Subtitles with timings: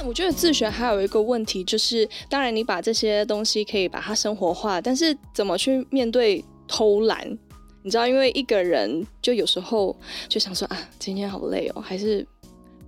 [0.00, 7.26] 那我觉得自学还有一个问题，就是当然你把这些东西可以把它生活化，但是怎么去面对偷懒？
[7.82, 9.96] 你知道，因为一个人就有时候
[10.28, 12.24] 就想说啊，今天好累哦，还是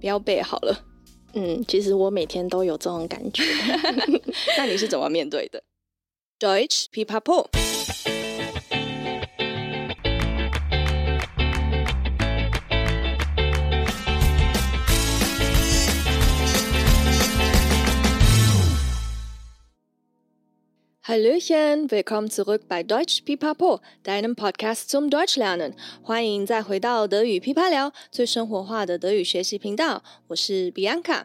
[0.01, 0.85] 不要背好了。
[1.35, 3.43] 嗯，其实我每天都有这种感觉。
[4.57, 5.61] 那你是怎么面对的
[6.39, 7.47] ？Deutsch Pipapo。
[21.11, 25.73] Hallöchen, willkommen zurück bei Deutsch Pipapo, deinem Podcast zum Deutsch lernen。
[26.05, 30.05] 欢迎再回到德语噼啪聊，最生活化的德语学习频道。
[30.29, 31.25] 我是 Bianca。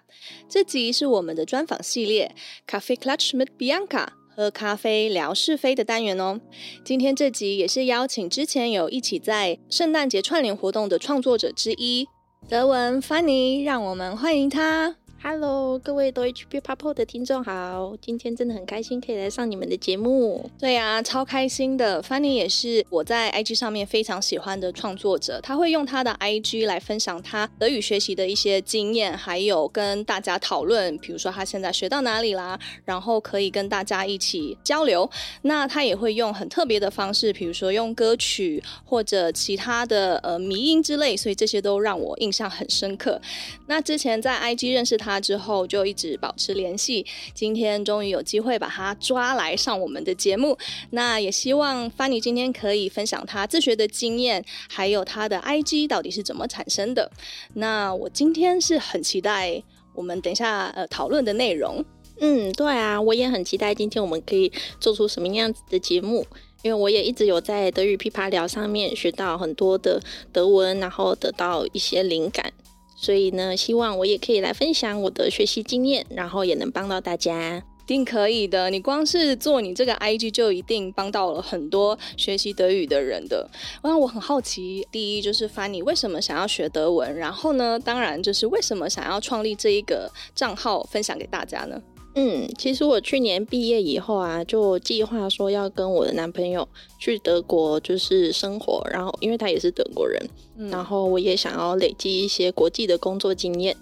[0.50, 2.34] 这集是我们的专访系列
[2.68, 6.42] ，Kaffeeklatsch mit Bianca，喝咖啡聊是非的单元哦。
[6.84, 12.08] 今天这集也是邀请之前有一起在圣诞节串联活动的创作者之一，
[12.50, 14.96] 德文 Fanny，让我们欢迎他。
[15.28, 20.48] Hello，各位多 hp papo 的听众好，今天真的很开心可以来上你们的节目。
[20.60, 22.00] 对呀、啊，超开心的。
[22.04, 35.10] Fanny 也是我在 IG 上面非常喜欢的创作者，他会用他的 IG 来分享他德语学习的一些经验，还有跟大家讨论，比如说他现在学到哪里啦，然后可以跟大家一起交流。
[35.42, 43.20] 那他也会用很特别的方式，比如说用歌曲或者其他的呃迷音之类，所以这些都让我印象很深刻。
[43.66, 45.15] 那之前在 IG 认识他。
[45.20, 50.58] 之后就一直保持联系，今天终于有机会把他抓来上我们的节目。
[50.92, 57.12] 那也希望 Fanny 今天可以分享他自学的经验，还有他的 IG 到底是怎么产生的。
[57.54, 59.62] 那我今天是很期待
[59.94, 61.84] 我们等一下呃讨论的内容。
[62.20, 66.26] 嗯，对啊，我也很期待今天我们可以做出什么样子的节目，
[66.62, 72.54] 因为我也一直有在德语噼啪聊上面学到很多的德文，然后得到一些灵感。
[72.96, 77.64] 所以呢，希望我也可以来分享我的学习经验，然后也能帮到大家。
[77.84, 83.48] 一定可以的，你光是做你这个 IG 就一定帮到了很多学习德语的人的。
[83.84, 91.80] 那我很好奇，第一就是发你为什么想要学德文，然后呢，当然就是为什么想要创立这一个账号分享给大家呢？
[92.18, 96.66] 嗯，其实我去年毕业以后啊，就计划说要跟我的男朋友
[96.98, 98.82] 去德国，就是生活。
[98.90, 103.76] 然后，因为他也是德国人，嗯，然后我也想要累积一些国际的工作经验。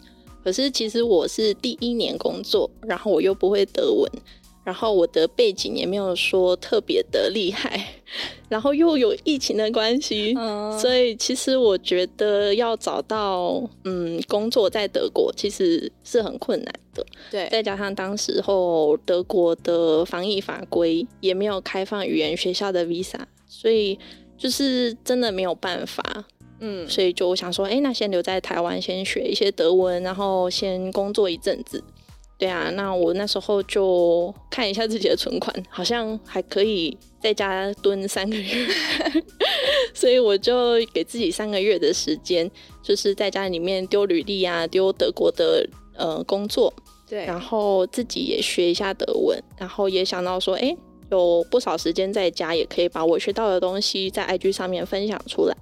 [0.44, 4.11] 可是，其实我是第一年工作，然后我又不会德文。
[4.63, 7.85] 然后我的背景也没有说特别的厉害，
[8.47, 17.06] 然后又有疫情的关系，嗯，所以其实我觉得要找到嗯工作在德国其实是很困难的。
[17.29, 24.00] 对，再加上当时候德国的防疫法规也没有开放语言学校的 visa，所以
[24.38, 26.25] 就是真的没有办法。
[26.66, 31.84] 嗯，所以就我想说，哎，那先留在台湾先学一些德文，然后先工作一阵子。
[32.43, 38.67] 对啊，那我那时候就看一下自己的存款，好像还可以在家蹲三个月，
[39.95, 42.51] 所以我就给自己三个月的时间，
[42.81, 45.65] 就是在家里面丢履历啊，丢德国的
[45.95, 46.73] 呃工作，
[47.07, 50.75] 对，然后自己也学一下德文，然后也想到说，哎，
[51.11, 55.55] 有不少时间在家，也可以把我学到的东西在 IG 上面分享出来。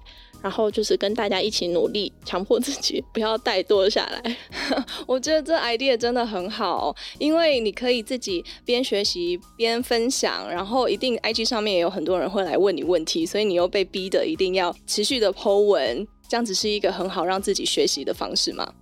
[0.44, 4.38] 然后就是跟大家一起努力，强迫自己不要怠惰下来。
[5.12, 18.74] 我觉得这 idea 真的很好，因为你可以自己边学习边分享，然后一定 IG 上面也有很多人会来问你问题，所以你又被逼的一定要持续的 po 文，这样子是一个很好让自己学习的方式嘛？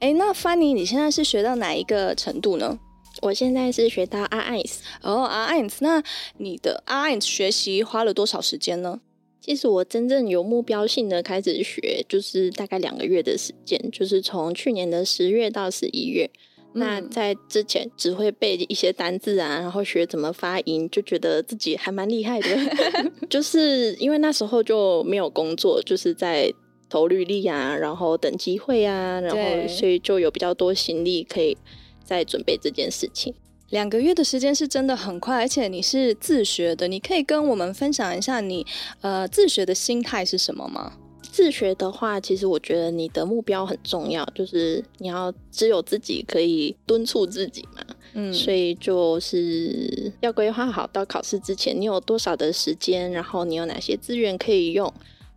[0.00, 2.76] 哎，那 Fanny 你现在是学到哪一个程度呢？
[3.22, 4.68] 我现在是学到 A1。
[5.02, 6.02] 哦，A1，那
[6.38, 8.98] 你的 A1 学习花了多少时间呢？
[9.46, 16.28] 其实我真正有目标性的开始学，就是大概两个月的时间，就是从去年的十月到十一月。
[16.74, 16.80] 嗯。
[16.80, 22.48] 那在之前只会背一些单字啊，然后学怎么发音，就觉得自己还蛮厉害的。
[23.30, 26.52] 就是因为那时候就没有工作，就是在
[26.88, 31.56] 投履历啊，然后等机会啊，然后所以就有比较多心力可以
[32.02, 33.32] 在准备这件事情。
[33.70, 38.64] 两个月的时间是真的很快，而且你是自学的，你可以跟我们分享一下你
[39.00, 40.92] 呃自学的心态是什么吗？
[41.32, 47.84] 自学的话，其实我觉得你的目标很重要，就是你要只有自己可以敦促自己嘛，
[48.14, 54.90] 嗯，所以就是要规划好到考试之前你有多少的时间，然后你有哪些资源可以用，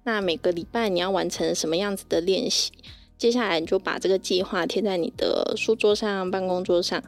[0.03, 2.71] 那每个礼拜你要完成什么样子的练习，
[3.17, 7.03] 接下来你就把这个计划贴在你的书桌上、办公桌上。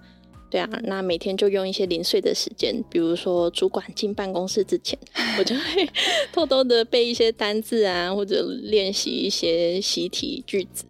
[0.52, 5.00] 对啊，那每天就用一些零碎的时间，比如说主管进办公室之前，
[5.40, 5.90] 我就会
[6.34, 10.84] 偷偷的背一些单字啊，或者练习一些习题句子。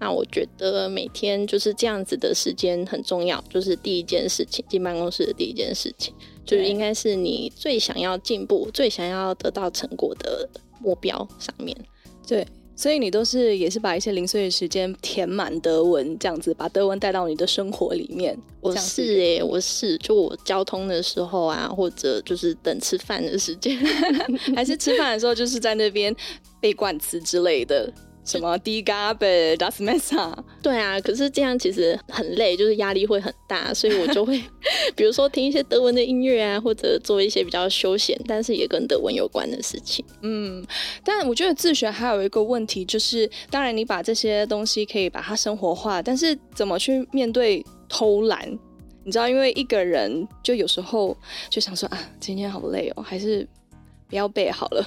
[0.00, 6.14] 那我觉得每天就是这样子的时间很重要，就是第一件事情，进办公室的第一件事情，
[6.46, 10.48] 就是应该是你最想要进步、最想要得到成果的
[10.80, 11.76] 目标上面。
[12.26, 12.46] 对。
[12.74, 18.36] 所以你都是也是把一些零碎的时间填满德文，这样子把德文带到你的生活里面。
[18.60, 23.76] 我是哎、欸，我是就我交通的时候啊，或者就是等吃饭的时间，
[24.56, 26.14] 还是吃饭的时候，就是在那边
[26.60, 27.92] 背冠词之类的。
[28.24, 30.32] 什么 Die Gabe das Messer？
[30.62, 34.40] 对啊，可是这样其实很累，就是压力会很大，所以我就会，
[34.94, 40.04] 比如说听一些德文的音乐啊，或者做一些比较休闲，但是也跟德文有关的事情。
[40.22, 40.64] 嗯，
[41.04, 48.46] 但我觉得自学还有一个问题，就是当然你把这些东西可以把它生活化，但是怎么去面对偷懒？
[49.04, 51.16] 你知道，因为一个人就有时候
[51.50, 53.44] 就想说啊，今天好累哦，还是
[54.08, 54.86] 不要背好了。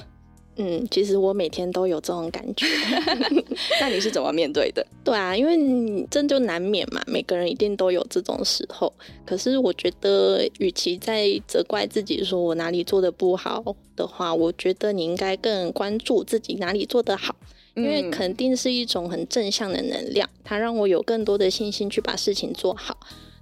[0.58, 2.66] 嗯，其实我每天都有这种感觉。
[3.80, 4.86] 那你是怎么面对的？
[5.04, 8.92] 对啊，因为你真就难免嘛，每个人一定都有这种时候。
[9.26, 13.62] 可是我觉得，与其在责怪自己说我哪里做的不好
[13.94, 17.36] 的话，我觉得你应该更关注自己哪里做得好，
[17.74, 22.96] 因为肯定是一种很正向的能量，它让我有更多的信心去把事情做好。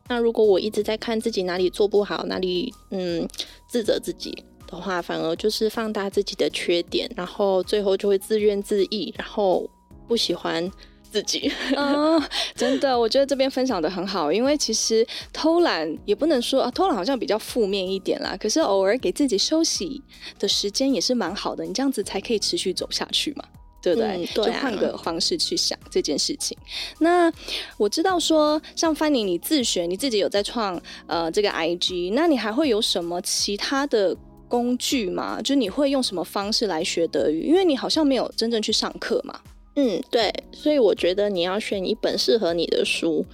[0.09, 3.29] 那如果我一直在看自己哪里做不好，哪里嗯
[3.69, 4.45] 自责自己。
[4.75, 9.69] 的话，反而就是放大自己的缺点，然后最后就会自怨自艾，然后
[10.07, 10.71] 不喜欢
[11.11, 11.51] 自己。
[11.77, 12.21] 嗯，
[12.57, 18.37] 真的，我觉得这边分享的很好，因为其实偷懒也不能说啊，偷懒好像比较负面一点啦。
[18.39, 20.03] 可是偶尔给自己休息
[20.39, 23.45] 的时间也是蛮好的，你这样子才可以持续走下去嘛，
[23.81, 24.09] 对不对？
[24.09, 24.47] 嗯，对啊。
[24.47, 26.59] 就换个方式去想这件事情。
[26.99, 27.33] 那
[27.77, 34.17] 我知道说，像 Fanny 你自学，你自己有在创呃这个 IG，那你还会有什么其他的？
[34.49, 37.47] 工具嘛，就你会用什么方式来学德语？
[37.47, 39.41] 因为你好像没有真正去上课嘛。
[39.77, 43.27] 嗯，对，所以我觉得你要选一本适合你的书，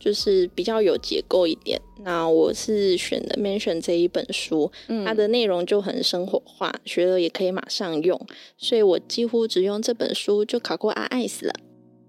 [0.00, 1.80] 就是比较有结构一点。
[2.00, 8.20] 那我是选的《Mention》这一本书，嗯，它的内容就很生活化，学了也可以马上用，
[8.58, 11.54] 所以我几乎只用这本书就考过 RS 了。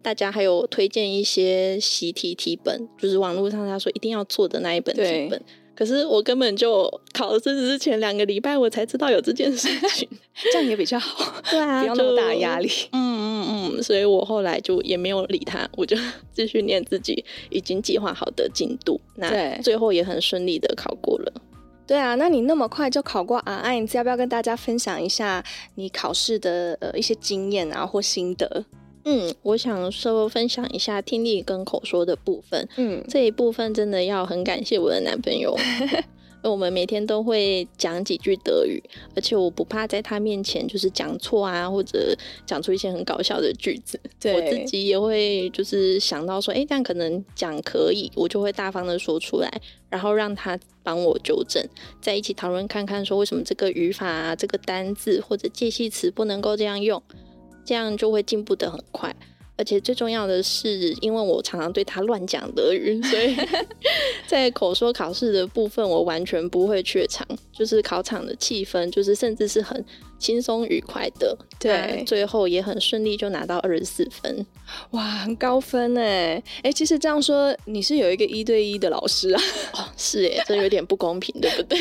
[0.01, 5.41] 大家还有推荐一些习题题本，就是网络上他说一定要做的那一本题本。
[5.75, 10.07] 可是我根本就考试之前两个礼拜，我才知道有这件事 情，
[10.51, 12.69] 这样也比较好， 对啊，不要那么大压力。
[12.91, 15.97] 嗯嗯嗯，所以我后来就也没有理他，我就
[16.33, 18.99] 继续念自己已经计划好的进度。
[19.15, 21.33] 那最后也很顺利的考过了。
[21.87, 23.57] 对啊，那你那么快就考过啊？
[23.63, 25.43] 哎，你要不要跟大家分享一下
[25.75, 28.65] 你考试的呃一些经验啊或心得？
[29.05, 32.67] 嗯，我想说分享一下听力跟口说的部分。
[32.75, 35.55] 嗯，这一部分真的要很感谢我的男朋友，
[36.41, 38.81] 我们每天都会讲几句德语，
[39.15, 42.17] 而且我不怕在他面前就是讲错啊，或者
[42.47, 43.99] 讲出一些很搞笑的句子。
[44.19, 51.63] 对，我自己也会就是想到说，哎，这样可能讲可以，我就会大方的说出来，然后让他帮我纠正，
[52.01, 56.99] 在一起讨论看看说为什么这个语法啊，这个单字或者介系词不能够这样用。
[57.65, 59.13] 这样就会进步的很快，
[59.57, 63.35] 而且最重要的是，因为我常常对他乱讲德语，所以
[64.27, 69.83] 在口说考试的部分，我完全不会怯场，就是考场的气氛，就是甚至是很
[70.19, 71.37] 轻松愉快的。
[71.59, 74.45] 对，最后也很顺利就拿到二十四分，
[74.91, 76.41] 哇，很高分哎！
[76.63, 79.41] 哎，其实这样说，你是有一个一对一的老师啊？
[79.73, 81.79] 哦，是哎，这有点不公平，对不对？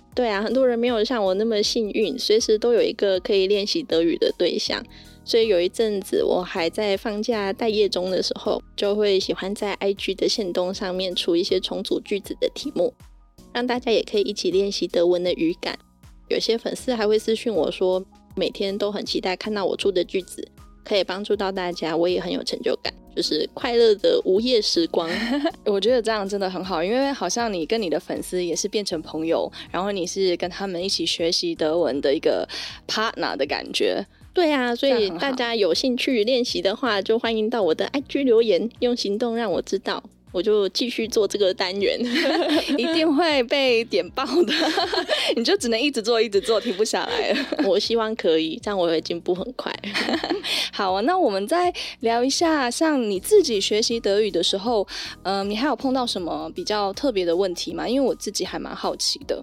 [0.18, 4.84] 对啊，很多人没有像我那么幸运，随时都有一个可以练习德语的对象。
[5.24, 12.92] 所以有一阵子，我还在放假待业中的时候，就会喜欢在 IG 的限动上面出一些重组句子的题目，
[13.52, 15.78] 让大家也可以一起练习德文的语感。
[16.26, 20.44] 有些粉丝还会私讯我说，每天都很期待看到我出的句子，
[20.88, 22.92] 可以帮助到大家，我也很有成就感。
[23.14, 25.10] 就是快乐的午夜时光，
[25.66, 32.48] 我觉得这样真的很好，因为好像你跟你的粉丝也是变成朋友，然后你是跟他们一起学习德文的一个
[32.86, 34.06] partner 的感觉。
[34.32, 40.00] 对啊，所以大家有兴趣练习的话，就欢迎到我的 IG 留言，用行动让我知道。
[40.32, 41.98] 我就继续做这个单元，
[42.76, 44.52] 一定会被点爆的。
[45.36, 47.46] 你就只能一直做，一直做，停不下来了。
[47.66, 49.74] 我希望可以，这样我会进步很快。
[50.72, 54.86] 好啊，那我们再聊一下，像你自己学习德语的时候，
[55.22, 57.88] 嗯、呃，你还有碰到什么比较特别的问题吗？
[57.88, 59.42] 因为我自己还蛮好奇的。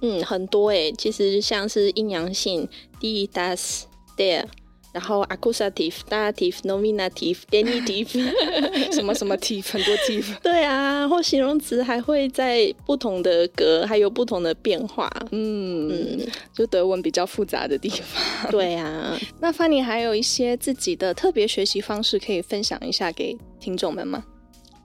[0.00, 2.68] 嗯，很多诶、欸，其实像是阴阳性
[3.00, 3.82] ，die das
[4.16, 4.44] der。
[4.92, 10.38] 然后 accusative、 dative、nominative、genitive，什么什么 tive 很多 tive。
[10.42, 15.10] 对啊，然后形容词还会在不同的格，还有不同的变化。
[15.30, 18.50] 嗯嗯，就德文比较复杂的地方。
[18.50, 24.22] 对啊，那 Fanny 还有一些自己的特别学习方式可以分享一下给听众们吗？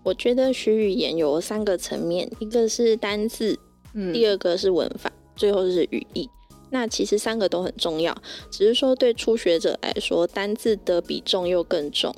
[0.03, 3.59] 我觉得学语言有三个层面，一个是单字，
[3.93, 6.29] 嗯，第二个是文法，最后是语义。
[6.69, 8.15] 那其实三个都很重要，
[8.51, 12.13] 只是说对初学者来说，单字的比重又更重。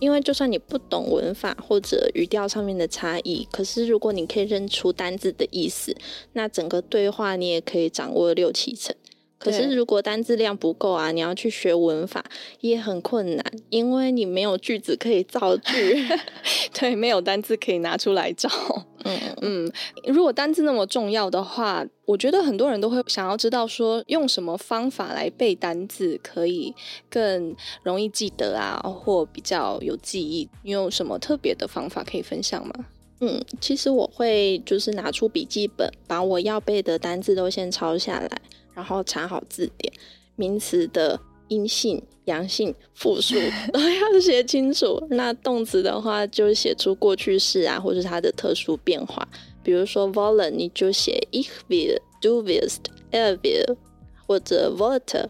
[0.00, 5.96] 因为就算你不懂文法或者语调上面的差异，可是如果你可以认出单字的意思，
[6.32, 8.94] 那整个对话你也可以掌握六七成。
[9.38, 12.24] 可是如果单字量不够啊，你要去学文法
[12.60, 16.06] 也很困难，因为你没有句子可以造句，
[16.72, 18.48] 对，没有单字可以拿出来造。
[19.04, 19.72] 嗯嗯，
[20.06, 26.74] 如果单字那么重要的话，我觉得很多人都会想要知道说，用什么方法来背单字可以
[27.10, 30.48] 更容易记得啊，或比较有记忆。
[30.62, 32.72] 你有什么特别的方法可以分享吗？
[33.20, 38.40] 嗯，其实我会就是拿出笔记本，把我要背的单字都先抄下来。
[38.74, 39.92] 然后查好字典，
[40.36, 43.34] 名词的阴性、阳性、复数
[43.72, 45.00] 都要写清楚。
[45.10, 49.26] 那动词的话，就写出过去式啊，或是它的特殊变化。
[49.62, 52.80] 比如说 v o l l e n 你就写 ich will, du willst,
[53.12, 53.76] er will，
[54.26, 55.26] 或者 wollte，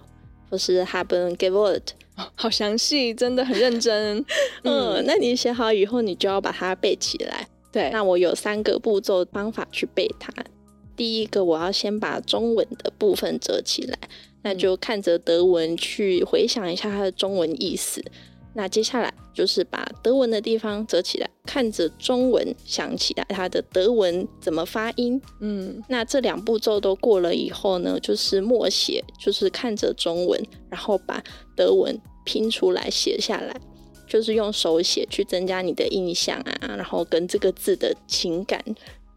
[0.50, 1.90] 或是 haben gewollt。
[2.36, 4.24] 好详细，真的很认真。
[4.62, 7.48] 嗯，那你写好以后，你就要把它背起来。
[7.72, 10.32] 对，那我有三个步骤方法去背它。
[10.96, 13.98] 第一个，我要先把中文的部分折起来，
[14.42, 18.02] 那就看着德文去回想一下它的中文意思。
[18.56, 25.20] 那接下来就是把德文的地方折起来，看着中文想起来它的德文怎么发音。
[25.40, 31.20] 嗯，那这两步骤都过了以后呢，就是默写，就是看着中文，然后把
[31.56, 33.60] 德文拼出来写下来，
[34.06, 38.62] 就是用手写去增加你的印象啊，然后跟这个字的情感。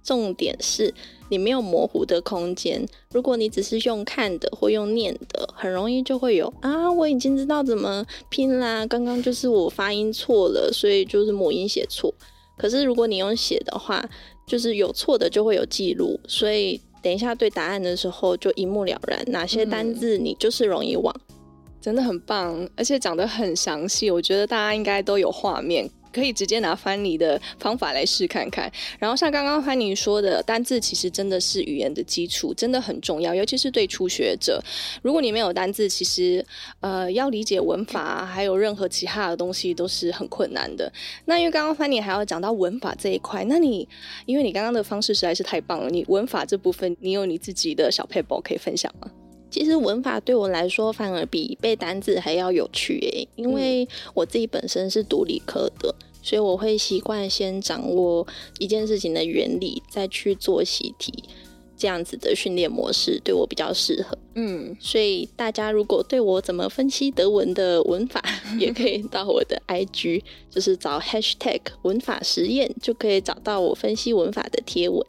[0.03, 0.93] 重点是
[1.29, 2.85] 你没有模糊的空间。
[3.11, 8.85] 如果你只是用看的或用念的，很容易就会有啊，我已经知道怎么拼啦。
[8.85, 12.13] 刚刚就是我发音错了，所以就是母音写错。
[12.57, 14.03] 可是如果你用写的话，
[14.47, 21.13] 就是有错的就会有记录，所以等一下对答案的时候就一目了然，哪些单字你就是容易忘。
[21.29, 21.35] 嗯，
[21.79, 25.87] 真的很棒，而且讲得很详细，我觉得大家应该都有画面。
[26.17, 28.71] 可以直接拿 Fanny 的方法来试看看。
[28.97, 34.61] 然后像刚刚翻尼说的，单字其实真的是语言的基础，真的很重要，尤其是对初学者。
[35.03, 36.43] 如果你没有单字，其实
[36.79, 40.91] 呃要理解文法还有任何其他的东西都是很困难的。
[41.25, 43.87] 那因为刚刚 Fanny 还要讲到文法这一块，那你
[44.25, 49.11] 因为你刚刚的方式实在是太棒了，你文法这部分你有你自己的小撇步可以分享吗？
[49.49, 55.95] 其实文法对我来说反而比背单字还要有趣诶，因为我自己本身是读理科的。
[56.27, 58.27] 所以我会习惯先掌握
[58.59, 61.23] 一件事情的原理，再去做习题，
[61.77, 64.17] 这样子的训练模式对我比较适合。
[64.35, 68.21] 嗯，所以大家如果对我怎么分析德文的文法，
[68.59, 75.01] 也可以到我的 IG，就是找 Hashtag 文法实验，就可以找到我分析文法的贴文。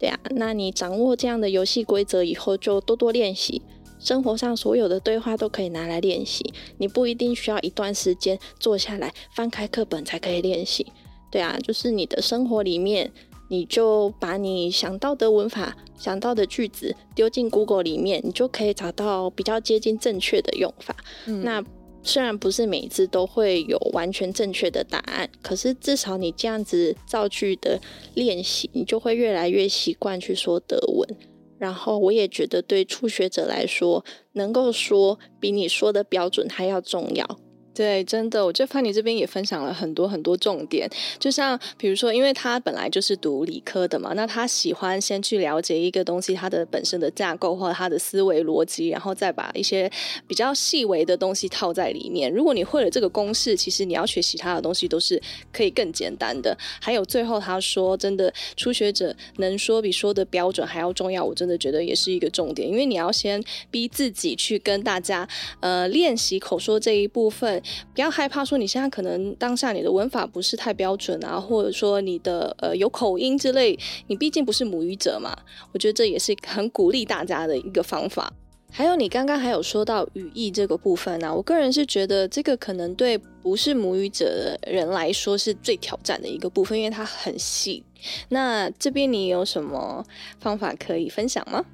[0.00, 3.62] 对啊，那你掌握这样的游戏规则以后，就多多练习。
[4.00, 10.86] 生活上所有的对话都可以拿来练习，你不一定需要一段时间坐下来翻开课本才可以练习。
[11.30, 13.12] 对啊，就是你的生活里面，
[13.48, 20.96] 你就把你想到的文法、想到的句子丢进 Google 里面，你就可以找到比较接近正确的用法。
[21.26, 21.44] 嗯。
[21.44, 21.62] 那
[22.02, 27.78] 虽然不是每一次都会有完全正确的答案，可是至少你这样子造句的
[28.14, 31.16] 练习，你就会越来越习惯去说德文。
[31.60, 34.02] 然后我也觉得，对初学者来说，
[34.32, 37.39] 能够说比你说的标准还要重要。
[37.72, 49.90] 对，真的，我觉得 Fanny 这边也分享了很多很多重点，就像比如说，因为他本来就是读理科的嘛，那他喜欢先去了解一个东西它的本身的架构或者它的思维逻辑，然后再把一些
[50.26, 52.30] 比较细微的东西套在里面。
[52.30, 55.22] 如果你会了这个公式，其实你要学其他的东西都是
[55.52, 56.56] 可以更简单的。
[56.80, 65.26] 还有最后他说，真的初学者能说比说的标准还要重要，我真的觉得也是一个重点，因为你要先逼自己去跟大家
[65.60, 67.59] 呃练习口说这一部分。
[67.94, 75.36] 不要害怕说你现在可能当下你的文法不是太标准啊，或者说你的呃有口音之类，你毕竟不是母语者嘛。
[75.72, 78.32] 我觉得这也是很鼓励大家的一个方法。
[78.72, 87.82] 还有你刚刚还有说到语义这个部分啊，我个人是觉得这个可能对不是母语者的人来说是最挑战的一个部分，因为它很细。
[88.28, 90.04] 那这边你有什么
[90.38, 91.64] 方法可以分享吗？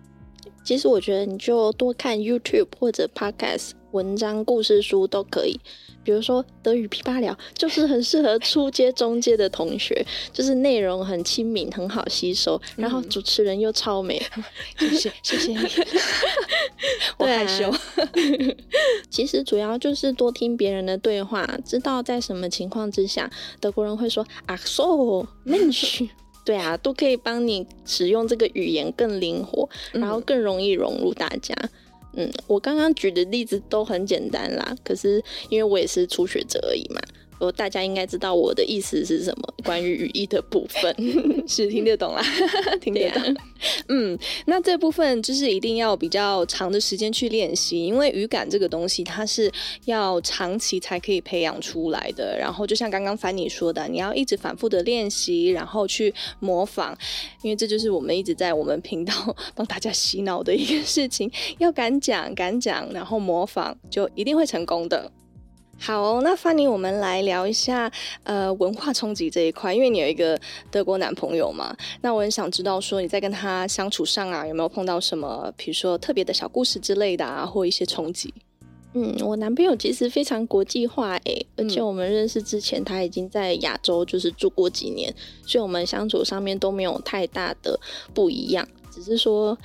[0.65, 3.73] 其实我觉得你就多看 YouTube 或者 Podcast。
[3.97, 5.59] 文章、故事书都可以。
[6.05, 14.23] 比如说德语噼啪聊，就是很适合初阶、中阶的同学，就是内容很亲民，很好吸收，然后主持人又超美。
[14.79, 15.59] 谢谢，谢谢你。
[17.19, 17.75] 我害羞。
[19.11, 26.09] 其实主要就是多听别人的对话，知道在什么情况之下德国人会说 Ach so Mensch。
[26.47, 31.53] 对啊，都可以帮你使用这个语言更灵活，然后更容易融入大家。
[31.63, 31.71] 嗯，
[32.17, 37.01] 嗯我刚刚举的例子都很简单啦，可是因为我也是初学者而已嘛。
[37.39, 39.55] 哦，大家应该知道我的意思是什么？
[39.65, 40.95] 关于语义的部分
[41.49, 42.23] 是听得懂啦，
[42.81, 43.23] 听得懂。
[43.23, 43.35] 啊、
[43.89, 44.17] 嗯，
[44.47, 49.51] 那这部分就是一定要比较长的时间去练习，因为语感这个东西它是
[49.87, 52.39] 要长期才可以培养出来的。
[52.39, 56.95] 然后就像刚刚凡妮说的，你要一直反复的练习，然后去模仿，
[57.43, 59.13] 因为这就是我们一直在我们频道
[59.55, 65.11] 帮大家洗脑的一个事情，要敢讲，敢讲，然后模仿，就一定会成功的。
[65.79, 67.91] 好，那凡妮，我们来聊一下
[68.25, 70.39] 呃文化冲击这一块，因为你有一个
[70.71, 78.35] 德国男朋友嘛，那我很想知道说你在跟他相处上啊，有没有碰到什么，比如说特别的小故事之类的啊，或一些冲击？
[78.95, 85.15] 嗯，我男朋友其实非常国际化诶，而且我们认识之前他已经在亚洲就是住过几年，
[85.47, 87.79] 所以我们相处上面都没有太大的
[88.15, 89.57] 不一样，只是说。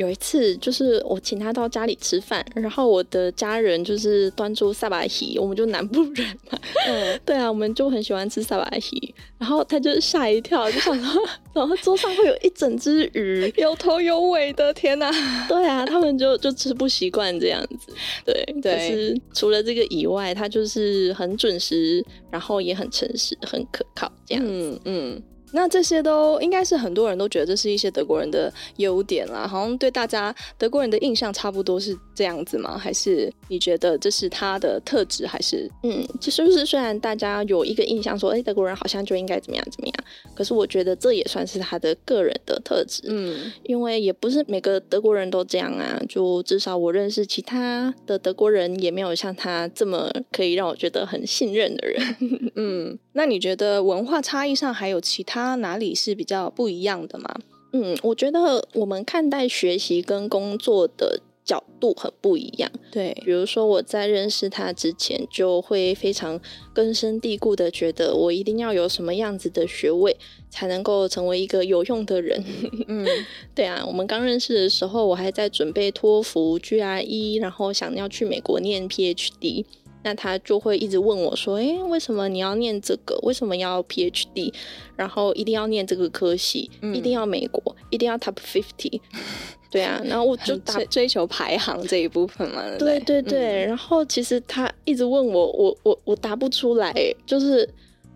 [0.00, 15.10] 有一次，就是我请他到家里吃饭，然后我的家人就是端出萨巴希，我们就南部人嘛，嗯， 对啊，我们就很喜欢吃萨巴希，然后他就吓一跳，就想说， 然后桌上会有一整只鱼， 有头有尾的，天哪！
[15.46, 17.92] 对啊，他们就就吃不习惯这样子，
[18.24, 18.88] 对对。
[18.88, 24.50] 就是除了这个以外，他就是很准时，然后也很诚实，很可靠这样子，
[24.86, 25.14] 嗯。
[25.16, 32.78] 嗯那这些都应该是很多人都觉得这是一些德国人的优点啦，好像对大家德国人的印象差不多是这样子吗？
[32.78, 35.26] 还是你觉得这是他的特质？
[35.26, 39.94] 还是嗯，就是不是虽然大家有一个印象说，哎，德国人好像就应该怎么样怎么样，
[40.34, 52.16] 可是我觉得这也算是他的个人的特质，嗯，因为也不是每个德国人都这样啊，就至少我认识其他的德国人也没有像他这么可以让我觉得很信任的人，
[52.56, 55.56] 嗯，那你觉得文化差异上还有其他？
[55.56, 57.34] 哪里是比较不一样的吗？
[57.72, 62.70] 嗯，我觉得我们看待学习跟工作的角度很不一样。
[62.90, 66.40] 对，比如说我在认识他之前，就会非常
[66.72, 70.16] 根深蒂固的觉得我一定要有什么样子的学位
[70.48, 72.44] 才能够成为一个有用的人。
[72.88, 73.06] 嗯，
[73.54, 79.64] 对啊，我们刚认识的时候，我还在准备托福、GRE，然后想要去美国念 PhD。
[80.02, 83.18] 那他就会一直问我说：“哎、欸，为什么你要念这个？
[83.22, 84.52] 为什么要 PhD？
[84.96, 89.00] 然后一定要念这个科系，嗯、一定要美国，一定要 Top Fifty？
[89.70, 92.62] 对啊，然后我就追追求排行这一部分嘛。
[92.78, 96.92] 对对对，嗯、然后其实他一直问我，我我我答不出来，
[97.24, 97.68] 就是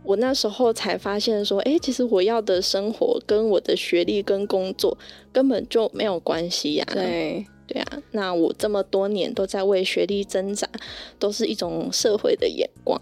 [0.03, 4.97] 我那时候才发现说，哎、欸，其实我要的生活跟我的学历跟工作
[5.33, 6.95] 根本就没有关系呀、啊。
[6.95, 7.47] 对。
[7.67, 10.69] 对啊，那我这么多年都在为学历挣扎，
[11.19, 13.01] 都是一种社会的眼光。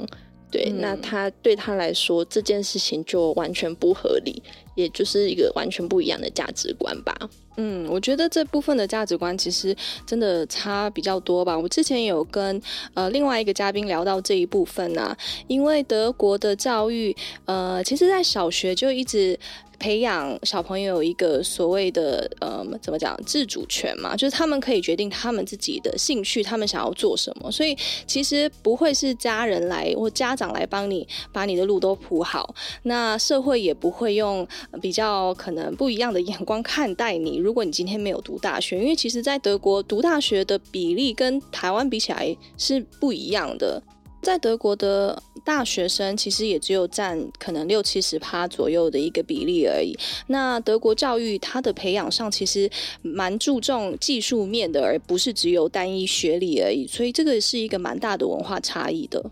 [0.53, 4.42] 对，嗯、那他对他来说这件事情就完全不合理，
[4.77, 7.16] 也就是一个完全不一样的价值观吧。
[7.57, 9.75] 嗯，我觉得这部分的价值观其实
[10.07, 11.59] 真的差比较多吧。
[11.59, 12.61] 我之前有跟
[12.94, 15.16] 呃另外一个嘉宾聊到这一部分啊，
[15.48, 19.38] 因为德国的教育，呃，其实在小学就一直。
[19.82, 27.50] 培养小朋友一个所谓的呃，怎么讲自主权嘛，就是他们可以决定他们自己的兴趣，他们想要做什么。
[27.50, 34.46] 所以其实不会是家人来或家长来帮你把你的路都铺好，那社会也不会用
[34.80, 37.38] 比较可能不一样的眼光看待你。
[37.38, 43.82] 如果你今天没有读大学，因为其实在德国读大学的比例跟台湾比起来是不一样的。
[44.22, 49.96] 在德国的大学生其实也只有占可能六七十趴左右的一个比例而已。
[50.28, 52.70] 那德国教育它的培养上其实
[53.02, 56.87] 蛮注重技术面的，而不是只有单一学历而已。
[56.87, 59.31] 所以这个是一个蛮大的文化差异的。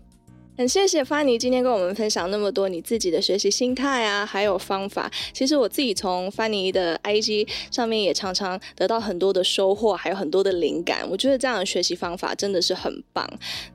[0.61, 5.11] 很谢谢凡妮今天跟我们分享那么多你自己的学习心态啊，还有方法。
[5.33, 10.99] 其实我自己从 Fanny 的 IG 上面也常常得到很多的收获，还有很多的灵感。
[11.09, 13.27] 我觉得这样的学习方法真的是很棒。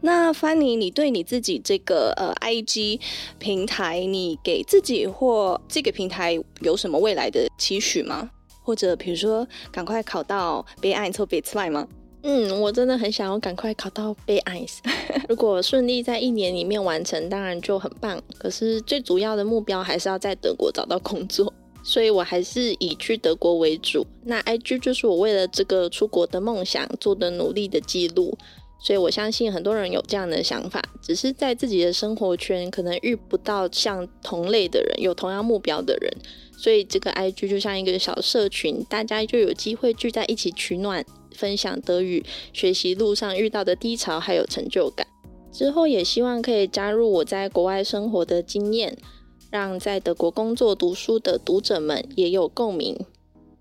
[0.02, 3.00] 那凡妮，你对你自己这个呃 IG
[3.40, 8.30] 平台，你给自己或这个平台有什么未来的期许吗？
[8.62, 11.88] 或者比如说赶快考到 B1 或 B2 吗？
[12.22, 14.68] 嗯，我真的很想要赶快考到 B1。
[15.28, 18.20] 如果顺利在一年里面完成，当然就很棒。
[18.38, 21.52] 可是最主要的目标还是要在德国找到工作，
[21.84, 24.04] 所以我还是以去德国为主。
[24.24, 28.36] 那 IG 就是我为了这个出国的梦想做的努力的记录。
[28.78, 36.12] 所以我相信很多人有这样的想法，只是在自己的生活圈可能遇不到像同类的人，有同样目标的人，
[36.56, 45.06] 所以这个 IG 就像一个小社群，大家就有机会聚在一起取暖，分享德语学习路上遇到的低潮还有成就感。
[45.52, 48.96] 之后也希望可以加入我在国外生活的经验，
[49.50, 52.98] 让在德国工作读书的读者们也有共鸣。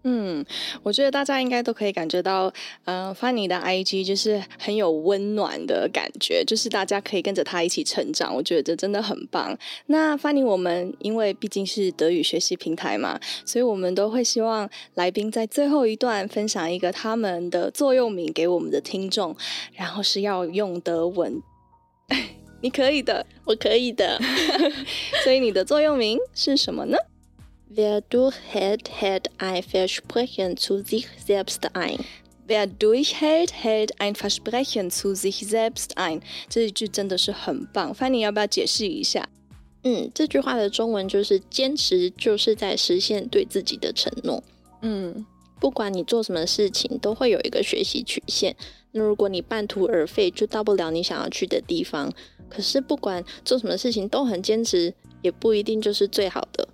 [0.08, 0.46] 嗯，
[0.84, 2.46] 我觉得大家应该都可以感觉到，
[2.84, 9.58] 嗯、呃，Fanny 的 IG 就是很有温暖的感觉，就是大家可以跟着他一起成长，我觉得这真的很棒。
[9.88, 19.36] 那 Fanny，我们因为毕竟是德语学习平台嘛，所以我们都会希望来宾在最后一段分享一个他们的座右铭给我们的听众，
[19.74, 21.42] 然后是要用德文。
[22.62, 24.20] 你可以的，我可以的。
[25.24, 26.96] 所以你的座右铭是什么呢
[27.76, 32.00] ？Wer durchhält, hält ein Versprechen zu sich selbst ein.
[32.48, 36.22] Wer durchhält, hält ein Versprechen zu sich selbst ein。
[36.48, 39.28] 这一句真的是很棒，Fanny 要不要解释一下？
[39.84, 44.42] 嗯，这句话的中文就是坚持就是在实现对自己的承诺。
[44.82, 45.26] 嗯，
[45.60, 48.56] 不管你做什么事情，都会有一个学习曲线。
[48.92, 52.14] 那如果你半途而废，就到不了你想要去的地方。
[52.48, 56.68] 可是不管做什么事情都很坚持，也不一定就是最好的。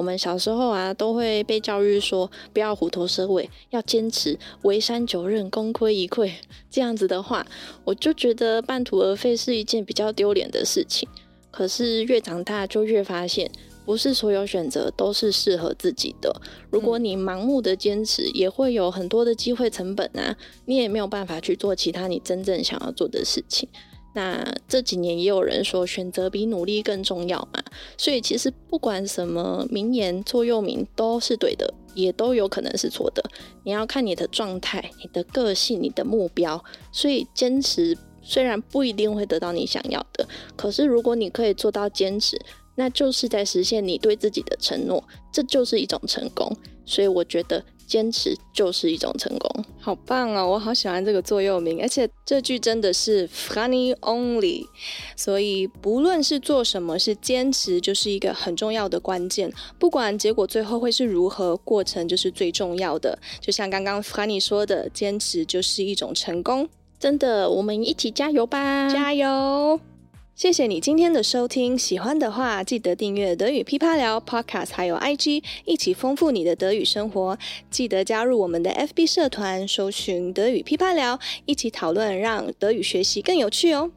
[0.00, 6.32] 我们小时候啊，都会被教育说不要虎头蛇尾，要坚持，为山九仞，功亏一篑。
[6.70, 7.46] 这样子的话，
[7.84, 11.06] 我就觉得半途而废是一件比较丢脸的事情。
[11.50, 13.50] 可是越长大，就越发现，
[13.84, 16.34] 不是所有选择都是适合自己的。
[16.70, 20.34] 如果你盲目的坚持，也会有很多的机会成本啊，
[20.64, 23.68] 你也没有办法去做其他你真正想要做的事情。
[24.12, 27.62] 那这几年也有人说，选择比努力更重要嘛，
[27.96, 33.22] 所以其实不管什么名言座右铭都是对的，也都有可能是错的。
[33.64, 36.62] 你要看你的状态、你的个性、你的目标。
[36.90, 42.36] 所以坚持虽然不一定会得到你想要的，可是如果你可以做到坚持，
[42.74, 46.50] 那就是在实现你对自己的承诺，这就是一种成功。
[46.84, 47.64] 所以我觉得。
[47.90, 50.46] 坚持就是一种成功，好棒哦！
[50.46, 54.64] 我好喜欢这个座右铭，而且这句真的是 Franny only，
[55.16, 59.52] 所以不论是做什么，是坚持就是一个很重要的关键。
[59.76, 63.18] 不管结果最后会是如何，过程就是最重要的。
[63.40, 66.68] 就像刚刚 Franny 说的，坚持就是一种成功。
[67.00, 68.88] 真的，我们一起加油吧！
[68.88, 69.80] 加油！
[70.40, 77.36] 谢谢你今天的收听，喜欢的话记得订阅德语噼啪聊 Podcast，还有 IG，一起丰富你的德语生活。
[77.70, 83.90] 记得加入我们的 FB 社团，搜寻德语噼啪聊，一起讨论，让德语学习更有趣哦。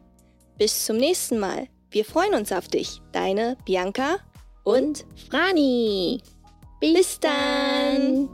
[0.59, 4.19] Bis zum nächsten Mal, wir freuen uns auf dich, deine Bianca
[4.65, 6.19] und Franny.
[6.81, 8.27] Bis dann.